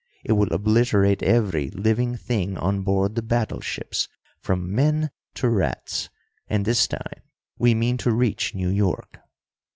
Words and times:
It 0.23 0.31
will 0.31 0.51
obliterate 0.51 1.21
every 1.21 1.69
living 1.69 2.15
thing 2.17 2.57
on 2.57 2.81
board 2.81 3.13
the 3.13 3.21
battleships, 3.21 4.07
from 4.39 4.73
men 4.73 5.11
to 5.35 5.47
rats, 5.47 6.09
and 6.47 6.65
this 6.65 6.87
time 6.87 7.21
we 7.59 7.75
mean 7.75 7.97
to 7.97 8.11
reach 8.11 8.55
New 8.55 8.69
York. 8.69 9.19